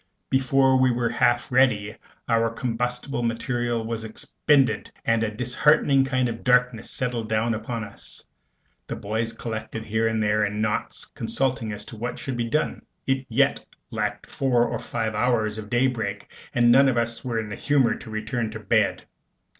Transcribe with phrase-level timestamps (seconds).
[0.31, 1.95] Before we were half ready,
[2.27, 8.25] our combustible material was expended, and a disheartening kind of darkness settled down upon us.
[8.87, 12.49] The boys collected together here and there in knots, consulting as to what should be
[12.49, 12.83] done.
[13.05, 17.49] It yet lacked four or five hours of daybreak, and none of us were in
[17.49, 19.03] the humor to return to bed.